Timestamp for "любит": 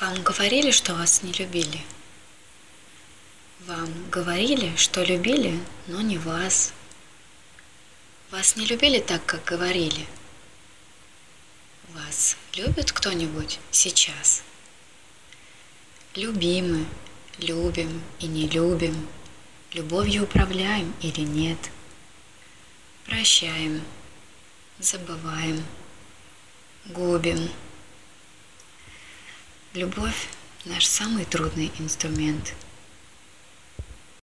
12.54-12.92